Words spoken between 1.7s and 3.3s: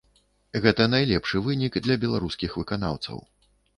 для беларускіх выканаўцаў.